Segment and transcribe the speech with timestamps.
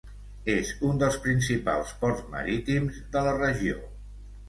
[0.53, 3.83] És un dels principals ports marítims de la regió.